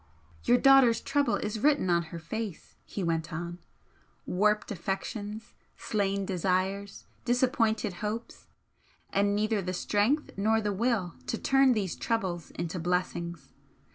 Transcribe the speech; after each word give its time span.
"Your 0.45 0.57
daughter's 0.57 0.99
trouble 0.99 1.35
is 1.35 1.59
written 1.59 1.87
on 1.91 2.01
her 2.05 2.17
face" 2.17 2.75
he 2.85 3.03
went 3.03 3.31
on 3.31 3.59
"Warped 4.25 4.71
affections, 4.71 5.53
slain 5.77 6.25
desires, 6.25 7.05
disappointed 7.23 7.93
hopes, 8.01 8.47
and 9.13 9.35
neither 9.35 9.61
the 9.61 9.73
strength 9.73 10.31
nor 10.35 10.59
the 10.59 10.73
will 10.73 11.13
to 11.27 11.37
turn 11.37 11.73
these 11.73 11.95
troubles 11.95 12.51
to 12.69 12.79
blessings. 12.79 13.53